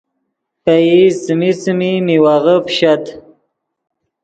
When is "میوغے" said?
2.05-2.55